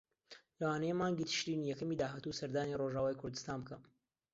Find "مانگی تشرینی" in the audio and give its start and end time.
1.01-1.69